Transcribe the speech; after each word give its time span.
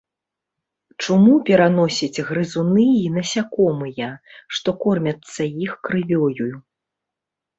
Чуму 1.03 1.33
пераносяць 1.49 2.23
грызуны 2.29 2.85
і 3.01 3.05
насякомыя, 3.17 4.09
што 4.55 4.69
кормяцца 4.85 5.41
іх 5.67 5.71
крывёю. 5.89 6.51